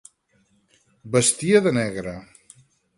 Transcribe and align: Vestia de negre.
Vestia 1.17 1.63
de 1.69 1.77
negre. 1.83 2.19